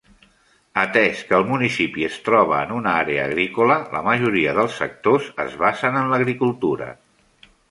Atès 0.83 1.19
que 1.31 1.35
el 1.39 1.45
municipi 1.49 2.07
es 2.07 2.17
troba 2.29 2.61
en 2.69 2.73
una 2.77 2.93
àrea 3.03 3.27
agrícola, 3.33 3.77
la 3.97 4.03
majoria 4.11 4.57
dels 4.61 4.79
sectors 4.83 5.29
es 5.49 5.61
basen 5.67 6.01
en 6.03 6.11
la 6.15 6.21
agricultura. 6.23 6.91